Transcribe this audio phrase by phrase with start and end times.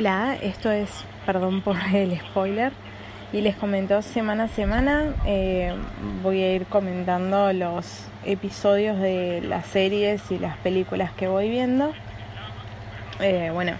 [0.00, 2.72] Hola, esto es, perdón por el spoiler,
[3.34, 5.74] y les comento semana a semana, eh,
[6.22, 11.92] voy a ir comentando los episodios de las series y las películas que voy viendo.
[13.20, 13.72] Eh, bueno,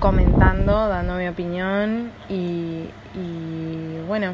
[0.00, 2.88] comentando, dando mi opinión y,
[4.08, 4.32] bueno,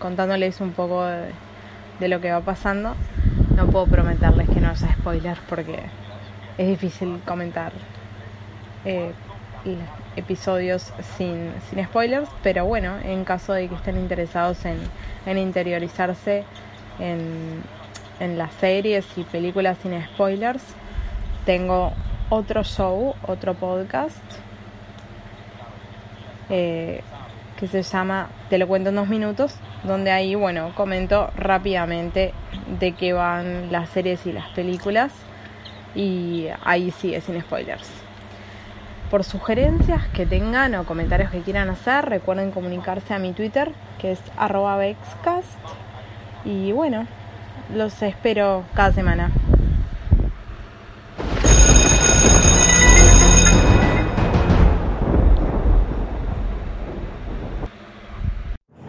[0.00, 2.96] contándoles un poco de, lo que va pasando.
[3.54, 5.84] No puedo prometerles que no haya spoilers porque
[6.58, 7.70] es difícil comentar
[8.84, 9.12] eh,
[10.16, 14.78] episodios sin, sin spoilers, pero bueno, en caso de que estén interesados en,
[15.26, 16.44] en interiorizarse
[16.98, 17.62] en,
[18.20, 20.62] en las series y películas sin spoilers,
[21.44, 21.92] tengo
[22.30, 24.22] otro show, otro podcast
[26.48, 27.00] eh,
[27.58, 32.32] que se llama Te lo cuento en dos minutos, donde ahí, bueno, comento rápidamente
[32.80, 35.12] de qué van las series y las películas
[35.94, 37.88] y ahí sigue sin spoilers.
[39.14, 44.10] Por sugerencias que tengan o comentarios que quieran hacer, recuerden comunicarse a mi Twitter, que
[44.10, 45.56] es arroba Vexcast.
[46.44, 47.06] Y bueno,
[47.72, 49.30] los espero cada semana.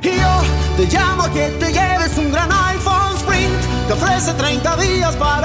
[0.01, 0.41] Yo
[0.75, 3.53] te llamo a que te lleves un gran iPhone Sprint.
[3.85, 5.44] Te ofrece 30 días para.